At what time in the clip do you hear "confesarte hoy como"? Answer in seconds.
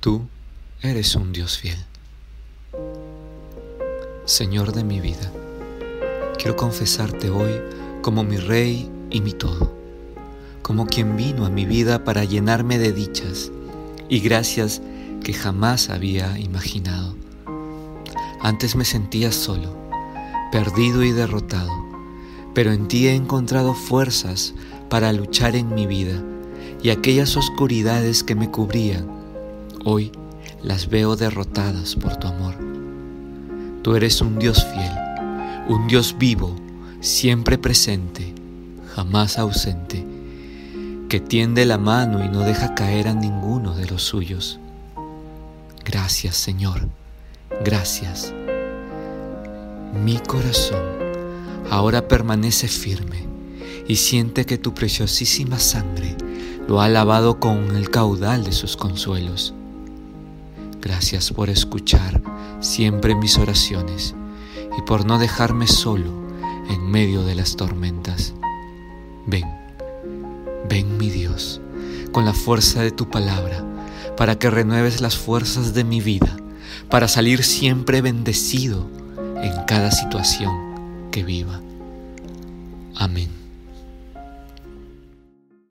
6.54-8.22